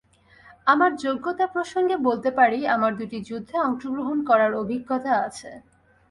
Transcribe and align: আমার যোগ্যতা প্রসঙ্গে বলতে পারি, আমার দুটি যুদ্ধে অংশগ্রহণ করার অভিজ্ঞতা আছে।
আমার 0.67 0.91
যোগ্যতা 0.97 1.45
প্রসঙ্গে 1.47 1.95
বলতে 2.07 2.29
পারি, 2.39 2.59
আমার 2.75 2.91
দুটি 2.99 3.17
যুদ্ধে 3.29 3.55
অংশগ্রহণ 3.67 4.17
করার 4.29 4.51
অভিজ্ঞতা 4.61 5.11
আছে। 5.27 5.49